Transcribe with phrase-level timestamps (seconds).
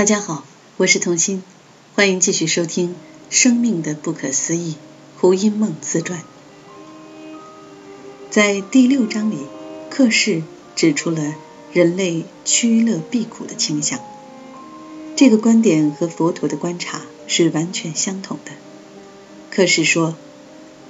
[0.00, 0.44] 大家好，
[0.78, 1.42] 我是童心，
[1.94, 2.88] 欢迎继续收听
[3.28, 4.72] 《生命的不可思议》
[5.20, 6.22] 胡因梦自传。
[8.30, 9.36] 在第六章里，
[9.90, 10.42] 克氏
[10.74, 11.34] 指出了
[11.74, 14.00] 人类趋乐避苦的倾向。
[15.16, 18.52] 这个观点和佛陀的观察是完全相同的。
[19.50, 20.14] 克氏说，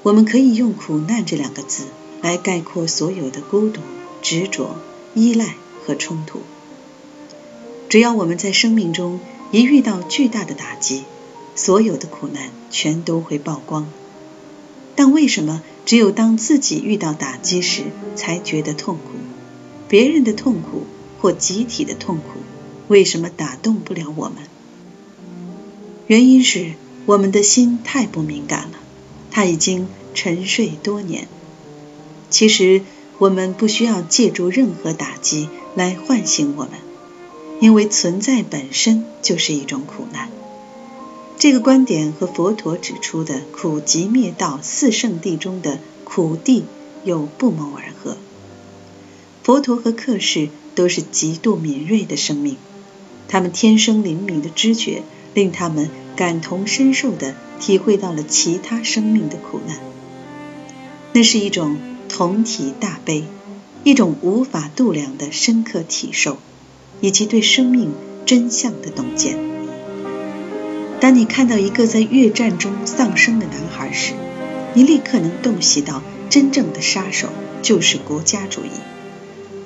[0.05, 1.87] 我们可以用“苦难”这两个字
[2.23, 3.81] 来概括所有的孤独、
[4.23, 4.77] 执着、
[5.17, 6.43] 依赖和冲突。
[7.91, 9.19] 只要我们在生命中
[9.51, 11.03] 一遇到巨大的打击，
[11.57, 13.91] 所有的苦难全都会曝光。
[14.95, 17.83] 但为什么只有当自己遇到打击时
[18.15, 19.11] 才觉得痛苦？
[19.89, 20.85] 别人的痛苦
[21.21, 22.39] 或集体的痛苦，
[22.87, 24.37] 为什么打动不了我们？
[26.07, 26.75] 原因是
[27.07, 28.79] 我们的心太不敏感了，
[29.33, 31.27] 它已经沉睡多年。
[32.31, 32.83] 其实
[33.19, 36.75] 我们不需要借助任何打击来唤醒我们。
[37.61, 40.31] 因为存在本身就是一种苦难，
[41.39, 46.65] 这个观点和佛陀指出的苦集灭道四圣地中的苦地
[47.05, 48.17] 又不谋而合。
[49.43, 52.57] 佛陀和克氏都是极度敏锐的生命，
[53.29, 55.03] 他们天生灵敏的知觉
[55.35, 59.79] 令他们感同身受地体会到了其他生命的苦难。
[61.13, 61.77] 那是一种
[62.09, 63.25] 同体大悲，
[63.85, 66.39] 一种无法度量的深刻体受。
[67.01, 67.93] 以及对生命
[68.27, 69.39] 真相的洞见。
[71.01, 74.13] 当你看到一个在越战中丧生的男孩时，
[74.75, 77.29] 你立刻能洞悉到真正的杀手
[77.63, 78.71] 就是国家主义。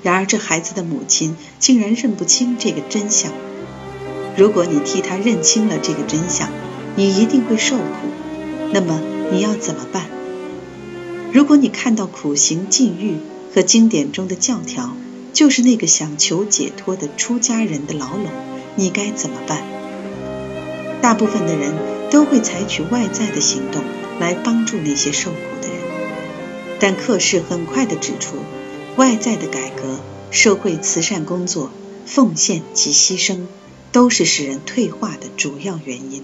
[0.02, 3.32] 然而，这孩子的母亲竟然认不清这个真相。
[4.36, 6.48] 如果你替他认清了这个真相，
[6.94, 7.84] 你一定会受苦。
[8.72, 9.00] 那么，
[9.32, 10.06] 你要怎么办？
[11.32, 13.16] 如果你看到苦行禁欲
[13.54, 14.94] 和经典中的教条，
[15.34, 18.30] 就是那个想求解脱的出家人的牢笼，
[18.76, 19.62] 你该怎么办？
[21.02, 21.74] 大部分的人
[22.10, 23.82] 都会采取外在的行动
[24.20, 25.76] 来帮助那些受苦的人，
[26.80, 28.36] 但克氏很快地指出，
[28.96, 29.98] 外在的改革、
[30.30, 31.70] 社会慈善工作、
[32.06, 33.40] 奉献及牺牲，
[33.90, 36.22] 都是使人退化的主要原因。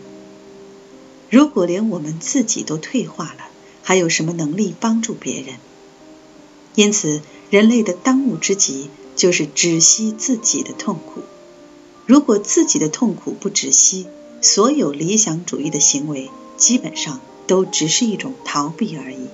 [1.29, 3.49] 如果连我们自己都退化了，
[3.83, 5.57] 还有什么能力帮助别人？
[6.77, 8.89] 因此，人类的当务之急。
[9.17, 11.21] 就是止息自己的痛苦。
[12.07, 14.07] 如果自己的痛苦不止息，
[14.41, 19.27] 所有理想主义的行为基本上都只是一种逃避而已。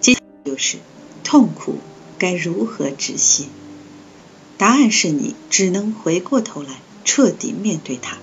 [0.00, 0.76] 接就是
[1.24, 1.78] 痛苦
[2.16, 3.46] 该如何止息？
[4.56, 8.18] 答案是你只能回过头来彻底面对它。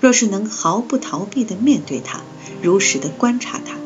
[0.00, 2.22] 若是能毫不逃避地面对它，
[2.60, 3.76] 如实地观察它，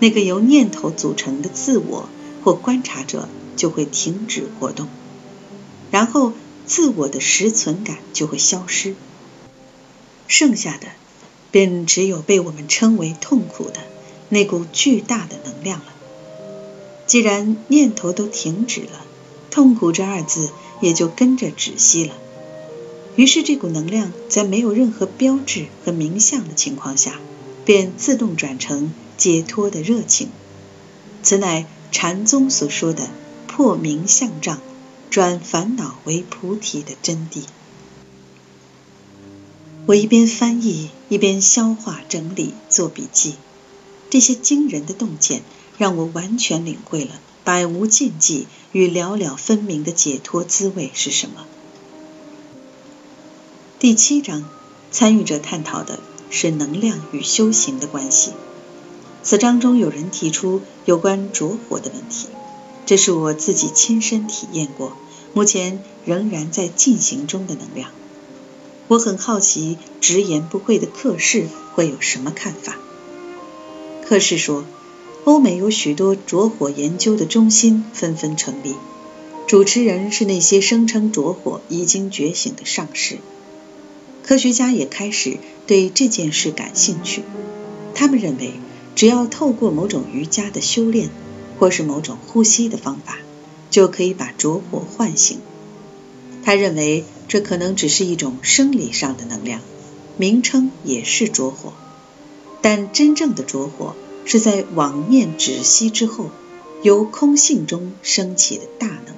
[0.00, 2.08] 那个由念头组成的自我
[2.42, 3.28] 或观察者。
[3.54, 4.88] 就会停止活动，
[5.92, 6.32] 然后
[6.66, 8.96] 自我的实存感就会消失，
[10.26, 10.88] 剩下的
[11.52, 13.80] 便只有被我们称为痛苦的
[14.30, 15.92] 那股巨大的能量了。
[17.06, 19.04] 既然念头都停止了，
[19.50, 20.50] 痛苦这二字
[20.80, 22.14] 也就跟着止息了。
[23.14, 27.20] 于是这股能量在没有任何标志和名相的情况下，
[27.66, 30.30] 便自动转成解脱的热情。
[31.22, 33.08] 此乃禅宗所说的。
[33.54, 34.60] 破明相障，
[35.10, 37.42] 转烦恼为菩提的真谛。
[39.84, 43.34] 我一边翻译，一边消化整理，做笔记。
[44.08, 45.42] 这些惊人的洞见，
[45.76, 51.44] 让我完全领会了百无禁忌与了了分明的解脱滋味是什么。
[53.78, 54.48] 第七章，
[54.90, 56.00] 参与者探讨的
[56.30, 58.32] 是能量与修行的关系。
[59.24, 62.26] 此章中有人提出有关着火的问题。
[62.84, 64.96] 这是我自己亲身体验过，
[65.32, 67.90] 目前仍然在进行中的能量。
[68.88, 72.76] 我很好奇，直言不讳的克氏会有什么看法？
[74.04, 74.64] 克氏说，
[75.24, 78.74] 欧美有许多着火研究的中心纷纷成立，
[79.46, 83.18] 主持人是那些声称着火已经觉醒的上士。
[84.24, 87.22] 科学家也开始对这件事感兴趣，
[87.94, 88.52] 他们认为，
[88.94, 91.10] 只要透过某种瑜伽的修炼。
[91.58, 93.18] 或是某种呼吸的方法，
[93.70, 95.38] 就可以把着火唤醒。
[96.42, 99.60] 他认为这可能只是一种生理上的能量，
[100.16, 101.72] 名称也是着火。
[102.60, 103.94] 但真正的着火
[104.24, 106.30] 是在网念止息之后，
[106.82, 109.14] 由空性中升起的大能。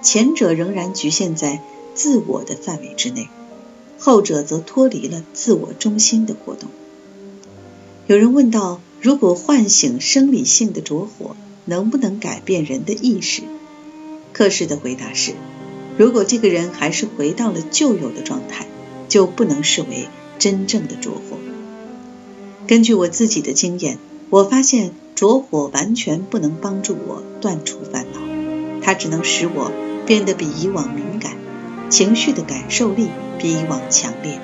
[0.00, 1.60] 前者仍然局限在
[1.92, 3.28] 自我的范围之内，
[3.98, 6.70] 后者则脱离了自我中心的活动。
[8.06, 8.80] 有人问道。
[9.00, 11.36] 如果唤醒生理性的着火，
[11.66, 13.42] 能不能改变人的意识？
[14.32, 15.32] 克氏的回答是：
[15.98, 18.66] 如果这个人还是回到了旧有的状态，
[19.08, 20.08] 就不能视为
[20.38, 21.36] 真正的着火。
[22.66, 23.98] 根据我自己的经验，
[24.30, 28.20] 我发现着火完全不能帮助我断除烦恼，
[28.82, 29.70] 它只能使我
[30.06, 31.36] 变得比以往敏感，
[31.90, 33.08] 情绪的感受力
[33.38, 34.40] 比以往强烈，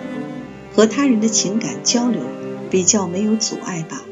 [0.75, 2.21] 和他人的情感交流
[2.71, 4.05] 比较没有阻碍罢了。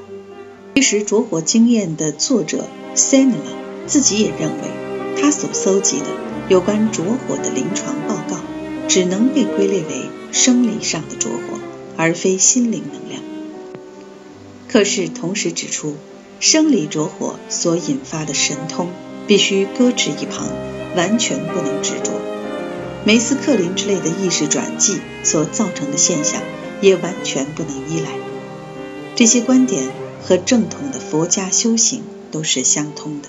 [0.75, 6.07] 其实，着火经验的作者 s a n e l a 自己也认为，他所搜集的
[6.49, 8.37] 有关着火的临床报告，
[8.89, 11.59] 只能被归类为生理上的着火，
[11.97, 13.23] 而非心灵能量。
[14.69, 15.97] 可是同时指出，
[16.41, 18.89] 生理着火所引发的神通
[19.27, 20.47] 必须搁置一旁，
[20.95, 22.13] 完全不能执着。
[23.05, 26.43] 梅斯克林之类的意识转寄所造成的现象，
[26.83, 28.09] 也完全不能依赖。
[29.19, 29.91] 这些观点
[30.23, 33.29] 和正统的佛家修行都是相通的。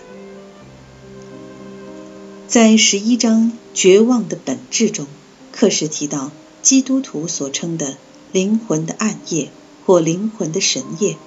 [2.47, 5.07] 在十一章“绝望的本质”中，
[5.51, 6.29] 克氏提到
[6.61, 7.97] 基督徒所称的
[8.31, 9.49] 灵魂的暗夜
[9.83, 11.17] 或灵魂的神夜，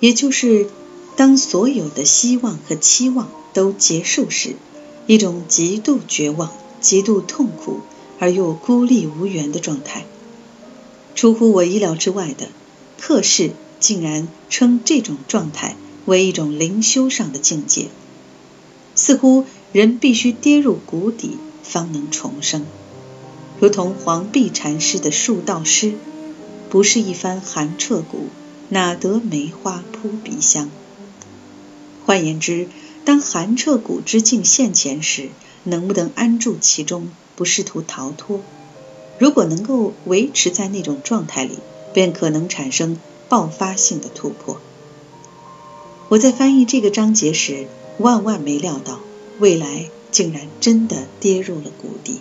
[0.00, 0.66] 也就是
[1.16, 4.54] 当所有的希望和期望都结束时，
[5.06, 6.52] 一种极度绝望、
[6.82, 7.80] 极度痛苦
[8.18, 10.04] 而又孤立无援的状态。
[11.14, 12.48] 出乎我意料之外的，
[13.00, 15.74] 客氏竟然称这种状态
[16.04, 17.88] 为一种灵修上的境界，
[18.94, 19.44] 似乎。
[19.72, 22.66] 人必须跌入谷底，方能重生，
[23.60, 25.94] 如同黄碧禅师的树道诗
[26.68, 28.26] ：“不是一番寒彻骨，
[28.68, 30.68] 哪得梅花扑鼻香。”
[32.04, 32.66] 换言之，
[33.04, 35.28] 当寒彻骨之境现前时，
[35.62, 38.40] 能不能安住其中，不试图逃脱？
[39.20, 41.60] 如果能够维持在那种状态里，
[41.92, 42.98] 便可能产生
[43.28, 44.60] 爆发性的突破。
[46.08, 47.66] 我在翻译这个章节时，
[47.98, 49.00] 万万没料到。
[49.38, 52.20] 未来竟然真的跌入了谷底。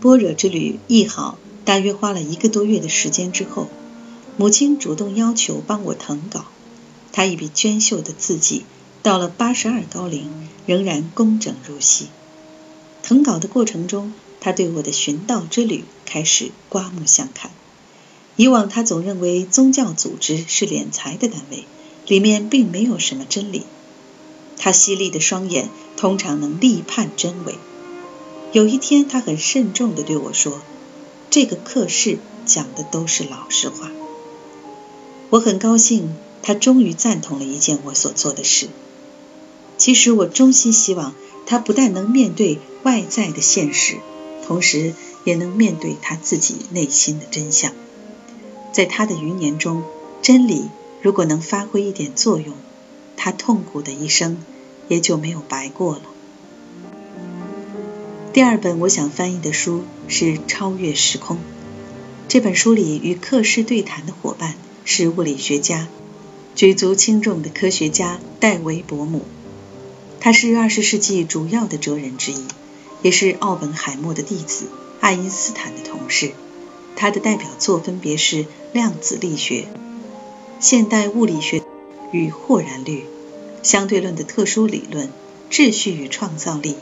[0.00, 1.36] 般若之旅译好，
[1.66, 3.68] 大约花了一个多月的时间之后，
[4.38, 6.46] 母亲主动要求帮我誊稿。
[7.12, 8.64] 她一笔娟秀的字迹，
[9.02, 10.30] 到了八十二高龄
[10.64, 12.06] 仍然工整如昔。
[13.04, 14.14] 誊稿的过程中，
[14.44, 17.52] 他对我的寻道之旅开始刮目相看。
[18.34, 21.64] 以往他总认为宗教组织是敛财的单位，
[22.08, 23.62] 里面并没有什么真理。
[24.58, 27.54] 他犀利的双眼通常能立判真伪。
[28.50, 30.60] 有一天，他很慎重地对我说
[31.30, 33.92] ：“这个课室讲的都是老实话。”
[35.30, 38.68] 我很高兴，他终于赞同了一件我所做的事。
[39.78, 41.14] 其实，我衷心希望
[41.46, 43.98] 他不但能面对外在的现实，
[44.46, 44.94] 同时
[45.24, 47.72] 也能面对他自己内心的真相。
[48.72, 49.82] 在他的余年中，
[50.22, 50.68] 真理
[51.00, 52.54] 如果能发挥一点作用，
[53.16, 54.38] 他痛苦的一生。
[54.88, 56.02] 也就没有白过了。
[58.34, 61.36] 第二本我想翻译的书是《超越时空》。
[62.28, 64.54] 这本书里与克氏对谈的伙伴
[64.84, 65.88] 是物理学家、
[66.54, 69.22] 举足轻重的科学家戴维·伯姆。
[70.20, 72.44] 他是二十世纪主要的哲人之一，
[73.02, 74.66] 也是奥本海默的弟子、
[75.00, 76.32] 爱因斯坦的同事。
[76.96, 79.66] 他的代表作分别是量子力学、
[80.60, 81.62] 现代物理学
[82.12, 83.04] 与霍然律。
[83.62, 85.08] 相对论的特殊理论、
[85.48, 86.74] 秩序与创造力、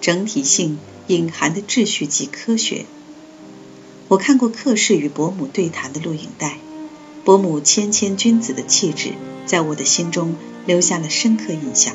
[0.00, 2.86] 整体性隐含的秩序及科学。
[4.08, 6.58] 我看过克氏与伯母对谈的录影带，
[7.24, 9.12] 伯母谦谦君子的气质
[9.46, 10.34] 在我的心中
[10.66, 11.94] 留下了深刻印象。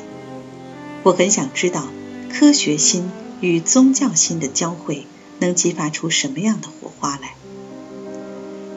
[1.02, 1.88] 我很想知道
[2.32, 3.10] 科学心
[3.40, 5.06] 与宗教心的交汇
[5.38, 7.34] 能激发出什么样的火花来。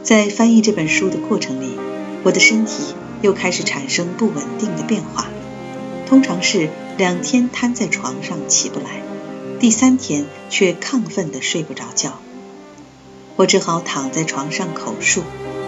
[0.03, 1.77] 在翻译这本书的过程里，
[2.24, 5.27] 我的身体又开始产生不稳定的变化。
[6.05, 9.01] 通常是两天瘫在床上起不来，
[9.60, 12.20] 第三天却亢奋的睡不着觉。
[13.36, 15.24] 我只好躺在床上口述，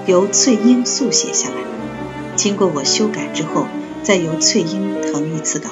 [0.06, 1.56] 由翠英速写下来。
[2.36, 3.66] 经过我修改之后，
[4.04, 5.70] 再由翠英誊一次稿，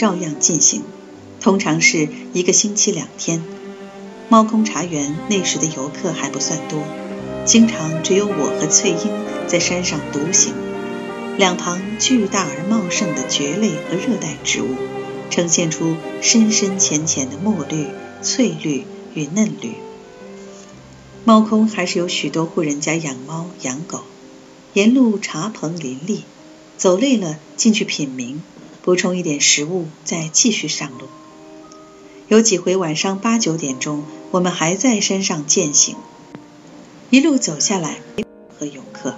[0.00, 0.82] 照样进行。
[1.42, 3.42] 通常是一个星期两天。
[4.30, 6.82] 猫空茶园那时的游客还不算多，
[7.44, 8.98] 经常只有我和翠英
[9.46, 10.54] 在山上独行。
[11.36, 14.68] 两旁巨大而茂盛的蕨类和热带植物，
[15.28, 17.88] 呈现出深深浅浅的墨绿、
[18.22, 19.74] 翠绿与嫩绿。
[21.26, 24.00] 猫空还是有许多户人家养猫养狗，
[24.72, 26.22] 沿路茶棚林立，
[26.78, 28.38] 走累了进去品茗，
[28.82, 31.06] 补充一点食物，再继续上路。
[32.28, 35.96] 有几回晚上八九点钟，我们还在山上践行，
[37.10, 37.98] 一路走下来
[38.58, 39.16] 和游客。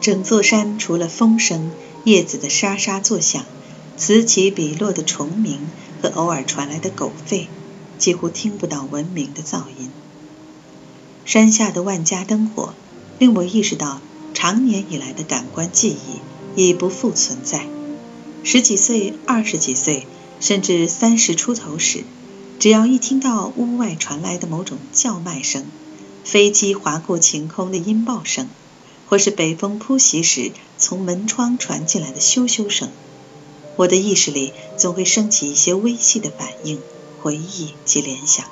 [0.00, 1.70] 整座山除了风声、
[2.04, 3.44] 叶子的沙沙作响，
[3.96, 5.60] 此起彼落的虫鸣
[6.00, 7.46] 和偶尔传来的狗吠，
[7.98, 9.90] 几乎听不到文明的噪音。
[11.24, 12.74] 山下的万家灯火，
[13.18, 14.00] 令我意识到
[14.34, 15.96] 长年以来的感官记
[16.54, 17.66] 忆已不复存在。
[18.46, 20.06] 十几岁、二十几岁，
[20.38, 22.04] 甚至三十出头时，
[22.58, 25.64] 只要一听到屋外传来的某种叫卖声，
[26.24, 28.50] 飞机划过晴空的音爆声，
[29.08, 32.90] 或是北风扑袭时从门窗传进来的咻咻声，
[33.76, 36.78] 我的意识里总会升起一些微细的反应、
[37.22, 38.44] 回忆及联想，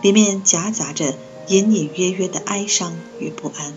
[0.00, 1.14] 里面夹杂着
[1.48, 3.74] 隐隐约约的哀伤与不安。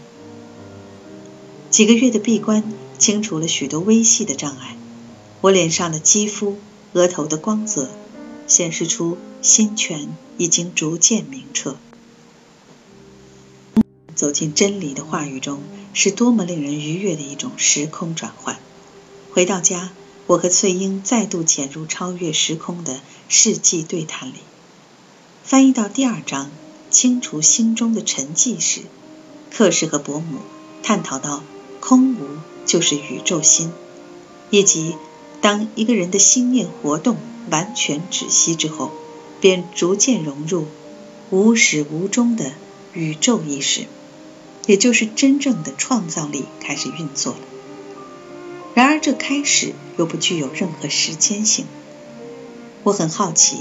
[1.69, 2.63] 几个月的闭关，
[2.97, 4.74] 清除了许多微细的障碍。
[5.45, 6.57] 我脸上的肌肤、
[6.93, 7.87] 额头的光泽，
[8.47, 10.09] 显示出心泉
[10.39, 11.77] 已经逐渐明澈。
[14.15, 15.61] 走进真理的话语中，
[15.93, 18.57] 是多么令人愉悦的一种时空转换。
[19.33, 19.91] 回到家，
[20.25, 22.99] 我和翠英再度潜入超越时空的
[23.29, 24.39] 世纪对谈里。
[25.43, 26.49] 翻译到第二章
[26.89, 28.81] “清除心中的沉寂”时，
[29.51, 30.39] 克氏和伯母
[30.81, 31.43] 探讨到
[31.79, 33.71] 空无就是宇宙心，
[34.49, 34.95] 以及。
[35.41, 37.17] 当一个人的心念活动
[37.49, 38.91] 完全止息之后，
[39.39, 40.65] 便逐渐融入
[41.29, 42.51] 无始无终的
[42.93, 43.85] 宇宙意识，
[44.65, 47.39] 也就是真正的创造力开始运作了。
[48.73, 51.65] 然而，这开始又不具有任何时间性。
[52.83, 53.57] 我很好奇，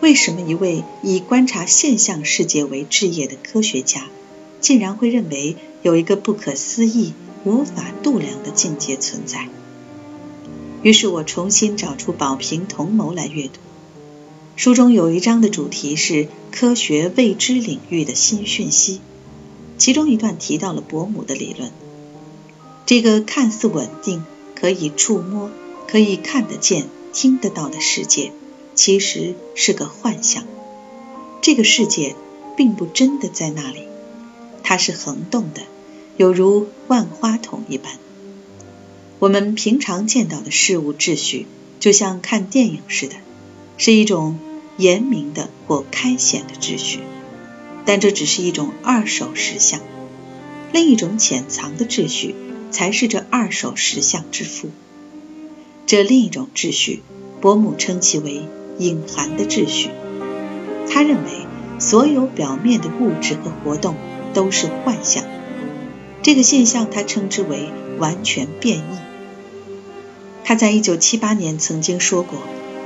[0.00, 4.08] 为什么一位以观察现象世界为职业的科学家，
[4.60, 9.48] 竟然会认为有一个不可思议、无法度量的境界存在？
[10.86, 13.58] 于是我重新找出宝瓶同谋来阅读。
[14.54, 19.00] 书中有一章的主题是科学未知领域的新讯息，
[19.78, 21.72] 其中一段提到了伯母的理论。
[22.86, 24.24] 这个看似稳定、
[24.54, 25.50] 可以触摸、
[25.88, 28.30] 可以看得见、听得到的世界，
[28.76, 30.44] 其实是个幻象。
[31.42, 32.14] 这个世界
[32.56, 33.88] 并不真的在那里，
[34.62, 35.62] 它是恒动的，
[36.16, 37.98] 有如万花筒一般。
[39.18, 41.46] 我们平常见到的事物秩序，
[41.80, 43.14] 就像看电影似的，
[43.78, 44.38] 是一种
[44.76, 47.00] 严明的或开显的秩序，
[47.86, 49.80] 但这只是一种二手实相。
[50.70, 52.34] 另一种潜藏的秩序，
[52.70, 54.68] 才是这二手实相之父。
[55.86, 57.02] 这另一种秩序，
[57.40, 58.42] 伯母称其为
[58.78, 59.88] 隐含的秩序。
[60.90, 61.46] 他认为，
[61.78, 63.94] 所有表面的物质和活动
[64.34, 65.24] 都是幻象。
[66.22, 69.05] 这个现象，他称之为完全变异。
[70.48, 72.38] 他在一九七八年曾经说过：“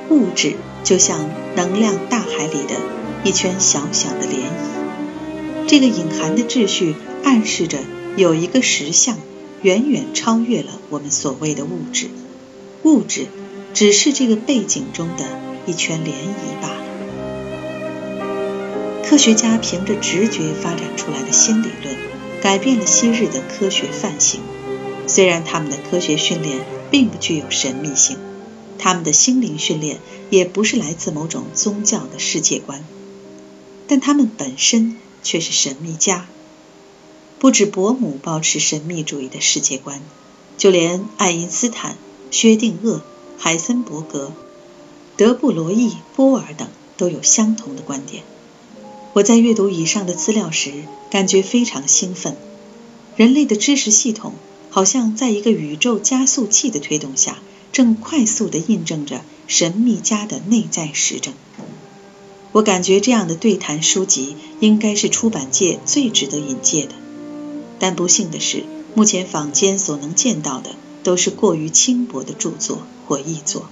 [0.08, 2.74] 物质就像能量大海里的
[3.22, 7.80] 一圈小小的涟漪。”这个隐含的秩序暗示着
[8.16, 9.18] 有一个实相
[9.60, 12.08] 远远超越了我们所谓的物质，
[12.82, 13.26] 物质
[13.74, 15.26] 只是这个背景中的
[15.66, 16.76] 一圈涟漪罢了。
[19.04, 21.94] 科学家凭着直觉发展出来的新理论，
[22.40, 24.40] 改变了昔日的科学范型。
[25.06, 26.79] 虽然他们的科学训练。
[26.90, 28.18] 并不具有神秘性，
[28.78, 29.98] 他们的心灵训练
[30.30, 32.84] 也不是来自某种宗教的世界观，
[33.86, 36.26] 但他们本身却是神秘家。
[37.38, 40.00] 不止伯母保持神秘主义的世界观，
[40.58, 41.96] 就连爱因斯坦、
[42.30, 43.00] 薛定谔、
[43.38, 44.32] 海森伯格、
[45.16, 48.24] 德布罗意、波尔等都有相同的观点。
[49.14, 50.72] 我在阅读以上的资料时，
[51.10, 52.36] 感觉非常兴奋。
[53.16, 54.34] 人类的知识系统。
[54.70, 57.38] 好像在一个宇宙加速器的推动下，
[57.72, 61.34] 正快速地印证着神秘家的内在实证。
[62.52, 66.94] 我感觉这样的对谈书籍应该是出版界最值得引介的，
[67.78, 70.70] 但不幸的是，目前坊间所能见到的
[71.04, 73.68] 都是过于轻薄的著作或译作。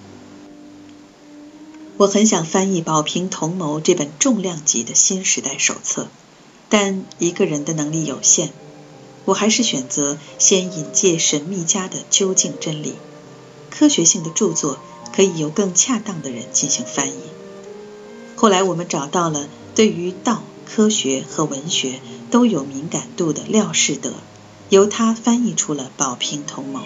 [1.97, 6.09] 我很想翻译宝瓶同谋这本重量级的新时代手册，
[6.69, 8.51] 但一个人的能力有限。
[9.29, 12.95] 我还是选择先引介神秘家的究竟真理。
[13.69, 14.79] 科学性的著作
[15.15, 17.21] 可以由更恰当的人进行翻译。
[18.37, 24.15] 后来我们找到了对于道、科学和文学都有敏感度的廖士德，
[24.71, 26.81] 由他翻译出了《宝瓶同谋》。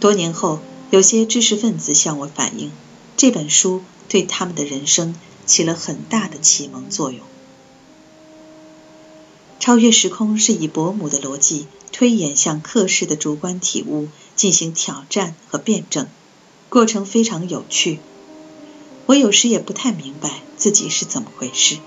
[0.00, 0.58] 多年后，
[0.90, 2.72] 有些知识分子向我反映，
[3.16, 5.14] 这本书对他们的人生
[5.46, 7.20] 起了很大的启蒙作用。
[9.60, 16.06] 超越时空是以伯母的逻辑推演向克氏的主观体悟进行挑战和辩证，
[16.68, 17.98] 过程非常有趣。
[19.06, 21.78] 我有时也不太明白自己是怎么回事。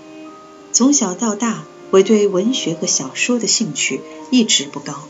[0.72, 4.00] 从小到大，我对文学和小说的兴趣
[4.30, 5.04] 一直不高。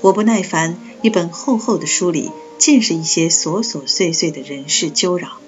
[0.00, 5.38] 我不耐烦一本厚厚的书里尽是一些琐琐碎碎的人事纠扰，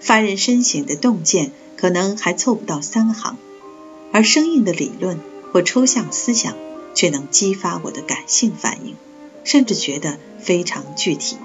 [0.00, 3.36] 发人深省的洞见可能还凑不到三行，
[4.12, 5.20] 而生硬的理论
[5.52, 6.56] 或抽象思想
[6.94, 8.96] 却能激发我的感性反应，
[9.44, 11.36] 甚至觉得非常具体。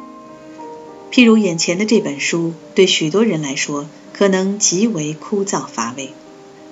[1.12, 6.12] 譬如眼前的这本书，对许多人来说可能极为枯燥乏味。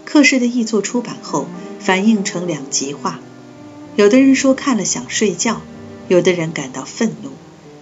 [0.06, 1.48] 克氏的译作出版后，
[1.80, 3.20] 反应成两极化。
[3.96, 5.62] 有的人说看了想睡觉，
[6.08, 7.32] 有的人感到愤怒，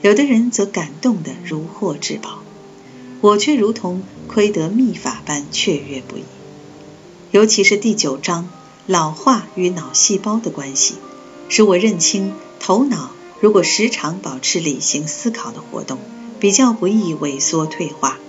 [0.01, 2.39] 有的人则感动得如获至宝。
[3.19, 6.23] 我却如同窥得秘法般雀跃不已。
[7.31, 8.47] 尤其是第九章
[8.87, 10.95] 老化与脑细胞的关系，
[11.49, 15.99] 使我认清头脑如果时常保持理性思考的活动。
[16.39, 18.19] 比较不易萎缩退化，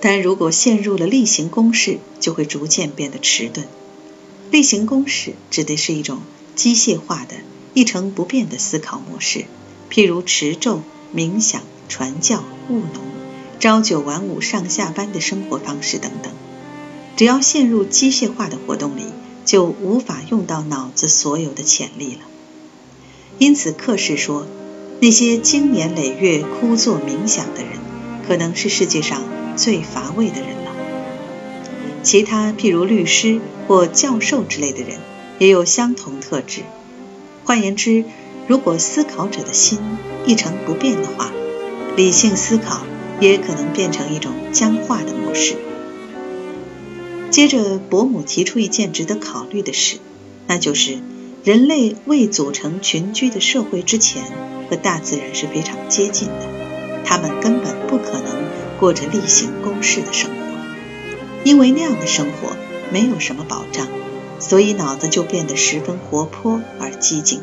[0.00, 3.66] 但如果陷入了例行公事，就会逐渐变得迟钝。
[4.52, 6.20] 例行公事指的是一种
[6.54, 7.34] 机械化的、
[7.74, 9.46] 一成不变的思考模式，
[9.90, 10.82] 譬如持咒、
[11.12, 13.02] 冥想、传教、务农、
[13.58, 16.32] 朝九晚五上下班的生活方式等等。
[17.18, 19.02] 只要陷入机械化的活动里，
[19.44, 22.20] 就无法用到脑子所有的潜力了。
[23.38, 24.46] 因此，克氏说。
[25.00, 27.70] 那些经年累月枯坐冥想的人，
[28.26, 29.22] 可能是世界上
[29.56, 30.72] 最乏味的人了。
[32.04, 34.98] 其他譬如律师或教授之类的人，
[35.40, 36.62] 也有相同特质。
[37.44, 38.04] 换言之，
[38.46, 39.78] 如果思考者的心
[40.24, 41.32] 一成不变的话，
[41.96, 42.82] 理性思考
[43.20, 45.56] 也可能变成一种僵化的模式。
[47.38, 49.98] 接着，伯母提出一件值得考虑的事，
[50.48, 50.98] 那就是
[51.44, 54.24] 人类未组成群居的社会之前。
[54.68, 58.42] 和大自然是非常接近的，他们根本不可能
[58.80, 60.34] 过着例行公事的生活，
[61.44, 62.56] 因为那样的生活
[62.92, 63.86] 没有什么保障，
[64.40, 67.40] 所以脑子就变得十分活泼而激进。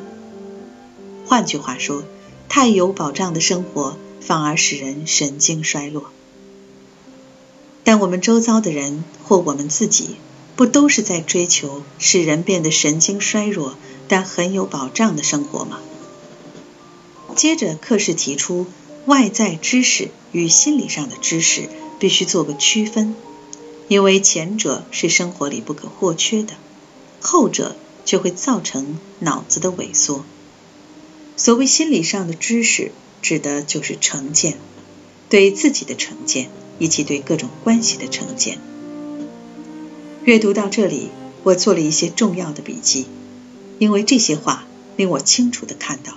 [1.26, 2.04] 换句话说，
[2.50, 6.12] 太有保障的生活反而使人神经衰弱。
[7.86, 10.18] 但我们周遭的人或我们自己，
[10.58, 15.80] 不都是在追求使人变得神经衰弱但很有保障的生活吗？
[17.36, 18.66] 接着，克氏提出，
[19.06, 21.70] 外在知识与心理上的知识
[22.00, 23.16] 必须做个区分，
[23.88, 26.54] 因为前者是生活里不可或缺的，
[27.20, 30.26] 后者却会造成脑子的萎缩。
[31.38, 34.58] 所谓心理上的知识，指的就是成见，
[35.30, 38.60] 对自己的成见以及对各种关系的成见。
[40.24, 41.10] 阅读到这里，
[41.44, 43.06] 我做了一些重要的笔记，
[43.80, 46.14] 因为这些话令我清楚地看到。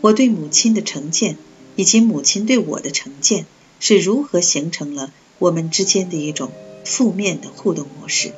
[0.00, 1.36] 我对母亲的成见，
[1.76, 3.46] 以及母亲对我的成见，
[3.80, 6.52] 是如何形成了我们之间的一种
[6.84, 8.32] 负面的互动模式？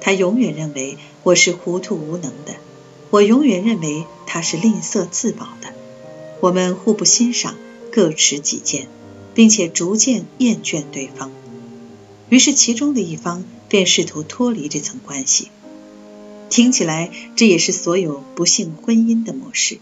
[0.00, 2.54] 她永远认为我是糊涂无能的，
[3.10, 5.74] 我永远认为她是吝啬自保的。
[6.40, 7.56] 我们互不欣赏，
[7.92, 8.88] 各持己见，
[9.34, 11.30] 并且逐渐厌倦对方。
[12.28, 15.48] 于是，其中的一方便试图脱离这层关系。
[16.48, 19.78] 听起来，这也是所有不幸婚姻的模式。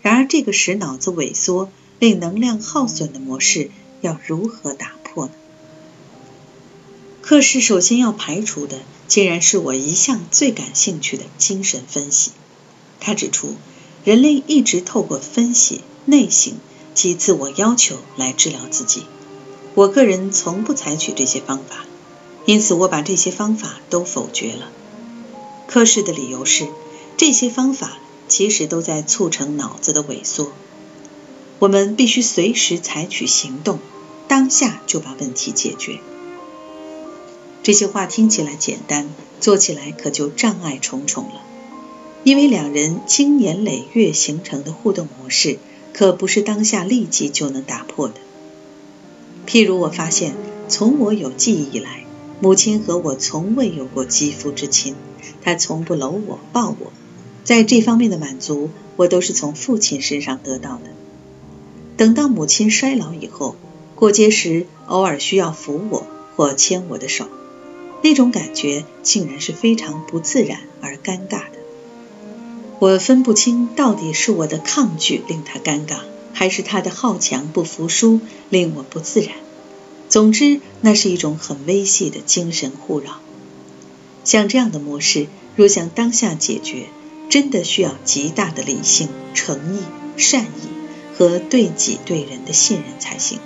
[0.00, 3.70] 然而，这个使脑子萎缩、令能量耗损的模式
[4.00, 5.32] 要如何打破呢？
[7.20, 12.32] 克氏首先要排除的，竟然是我一向最感兴趣的精神分析。
[12.98, 13.54] 他指出，
[14.04, 16.54] 人类一直透过分析、内省
[16.94, 19.04] 及自我要求来治疗自己。
[19.74, 21.86] 我个人从不采取这些方法，
[22.46, 24.70] 因此我把这些方法都否决了。
[25.66, 26.68] 科氏的理由是，
[27.16, 27.98] 这些方法。
[28.28, 30.52] 其实都在促成脑子的萎缩。
[31.58, 33.78] 我们必须随时采取行动，
[34.26, 35.98] 当下就把问题解决。
[37.62, 41.42] 这些话听起来简单，做起来可就障碍重重了。
[42.24, 45.58] 因为两人经年累月形成的互动模式，
[45.92, 48.14] 可不是当下立即就能打破的。
[49.46, 50.34] 譬如，我发现
[50.68, 52.04] 从我有记忆以来，
[52.40, 54.94] 母亲和我从未有过肌肤之亲，
[55.42, 56.92] 她从不搂我、抱我。
[57.44, 60.82] 在这方面的满足，我都是从父亲身上得到的。
[61.96, 63.56] 等到母亲衰老以后，
[63.96, 67.26] 过街时偶尔需要扶我或牵我的手，
[68.02, 71.42] 那种感觉竟然是非常不自然而尴尬。
[72.82, 75.98] 我分不清到底是我的抗拒令他尴尬，
[76.32, 78.18] 还是他的好强不服输
[78.50, 79.36] 令我不自然。
[80.08, 83.20] 总之，那是一种很微细的精神互扰。
[84.24, 86.86] 像这样的模式，若想当下解决，
[87.30, 89.82] 真的需要极大的理性、诚意、
[90.16, 93.38] 善意和对己对人的信任才行。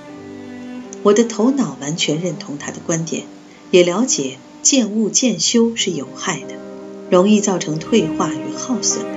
[1.03, 3.25] 我的头脑完全认同他的观点，
[3.71, 6.55] 也了解见物见修是有害的，
[7.11, 9.15] 容易造成退化与耗损。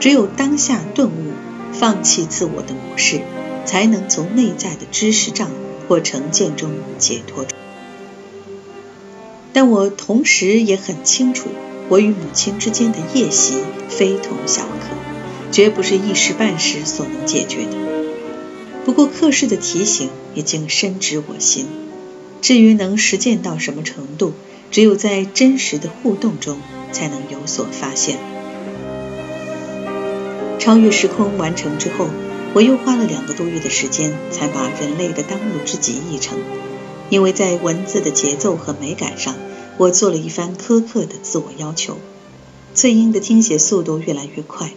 [0.00, 1.32] 只有当下顿悟，
[1.72, 3.20] 放弃自我的模式，
[3.64, 5.50] 才能从内在的知识障
[5.88, 7.46] 或成见中解脱。
[9.52, 11.48] 但我同时也很清楚，
[11.88, 13.54] 我与母亲之间的夜袭
[13.88, 17.72] 非同小可，绝不是一时半时所能解决的。
[18.84, 21.66] 不过克氏的提醒已经深植我心，
[22.42, 24.34] 至于能实践到什么程度，
[24.70, 26.58] 只有在真实的互动中
[26.92, 28.35] 才能有所发现。
[30.66, 32.08] 超越时空完成之后，
[32.52, 36.40] 我又花了两个多月的时间才把《人类的当务之急》译成，
[37.08, 39.36] 因为在文字的节奏和美感上，
[39.78, 41.98] 我做了一番苛刻的自我要求。
[42.74, 44.72] 翠英的听写速度越来越快，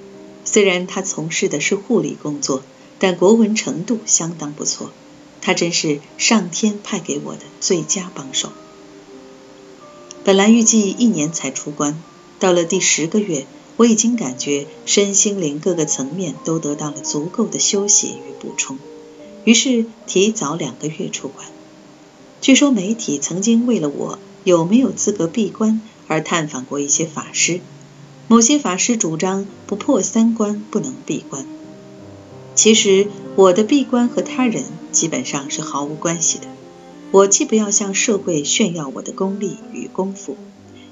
[0.45, 2.61] 虽然她从事的是护理工作，
[2.99, 4.91] 但国文程度相当不错。
[5.41, 8.51] 她真是上天派给我的最佳帮手。
[10.23, 11.99] 本来预计一年才出关，
[12.37, 13.47] 到了第十个月。
[13.79, 18.77] 我已经感觉身心灵各个层面都得到了足够的休息与补充，
[19.45, 21.47] 于是提早两个月出关。
[22.41, 27.61] 据说媒体曾经为了我有没有资格闭关而探访过一些法师，
[28.27, 31.45] 某些法师主张不破三关不能闭关。
[32.55, 36.47] 其实我的闭关和他人基本上是毫无关系的。
[37.11, 40.35] 我既不要向社会炫耀我的功力与功夫，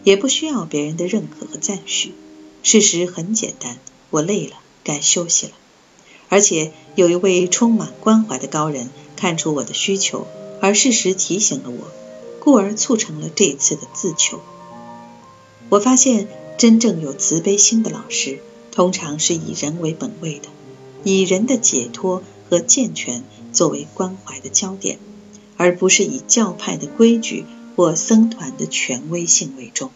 [0.05, 2.13] 也不需要别人的认可和赞许。
[2.69, 5.53] 事实很简单，我累了，该休息了。
[6.27, 10.27] 而且有一位充满关怀的高人看出我的需求，
[10.59, 11.87] 而适时提醒了我，
[12.41, 14.41] 故而促成了这次的自求。
[15.69, 16.27] 我发现，
[16.57, 18.39] 真正有慈悲心的老师，
[18.73, 20.49] 通常是以人为本位的，
[21.05, 24.99] 以人的解脱和健全作为关怀的焦点，
[25.55, 27.45] 而不是以教派的规矩
[27.77, 29.89] 或僧团的权威性为重。